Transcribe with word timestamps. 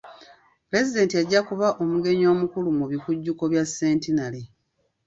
Pulezidenti 0.67 1.13
ajja 1.21 1.39
kuba 1.47 1.67
omugenyi 1.81 2.25
omukulu 2.33 2.69
mu 2.77 2.85
bikujjuko 2.91 3.43
bya 3.51 3.63
centenary. 3.77 4.41